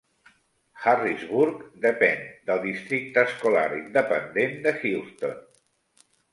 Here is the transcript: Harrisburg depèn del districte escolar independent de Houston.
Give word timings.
Harrisburg 0.85 1.59
depèn 1.83 2.25
del 2.49 2.63
districte 2.65 3.27
escolar 3.31 3.69
independent 3.83 4.59
de 4.67 4.77
Houston. 4.83 5.41